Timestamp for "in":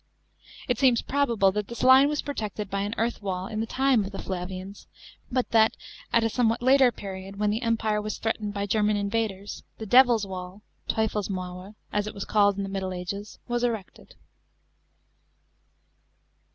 3.45-3.59, 12.57-12.63